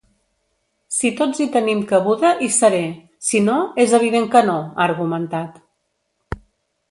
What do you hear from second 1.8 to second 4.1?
cabuda, hi seré, sinó és